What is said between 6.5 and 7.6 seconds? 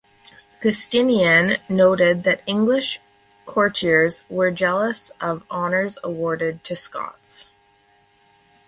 to Scots.